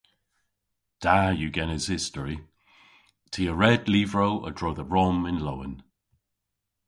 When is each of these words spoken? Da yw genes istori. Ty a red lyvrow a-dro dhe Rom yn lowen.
Da 1.03 1.17
yw 1.39 1.51
genes 1.55 1.85
istori. 1.97 2.37
Ty 3.31 3.41
a 3.51 3.53
red 3.55 3.83
lyvrow 3.93 4.35
a-dro 4.47 4.69
dhe 4.77 4.85
Rom 4.93 5.19
yn 5.29 5.41
lowen. 5.45 5.75